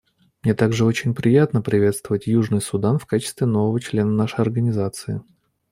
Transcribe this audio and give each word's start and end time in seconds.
Мне 0.41 0.55
также 0.55 0.83
очень 0.83 1.13
приятно 1.13 1.61
приветствовать 1.61 2.25
Южный 2.25 2.59
Судан 2.59 2.97
в 2.97 3.05
качестве 3.05 3.45
нового 3.45 3.79
члена 3.79 4.09
нашей 4.11 4.39
Организации. 4.39 5.21